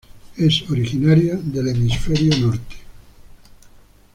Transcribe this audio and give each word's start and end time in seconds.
Es 0.35 0.67
originaria 0.67 1.35
del 1.35 1.67
Hemisferio 1.69 2.35
Norte. 2.39 2.75